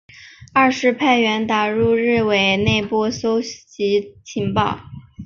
[0.51, 4.79] 二是派员打入日伪内部搜集情报。